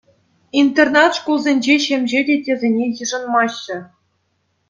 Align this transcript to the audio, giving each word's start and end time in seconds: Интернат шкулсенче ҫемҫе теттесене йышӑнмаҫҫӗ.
Интернат 0.59 1.15
шкулсенче 1.19 1.75
ҫемҫе 1.83 2.21
теттесене 2.31 2.89
йышӑнмаҫҫӗ. 2.97 3.77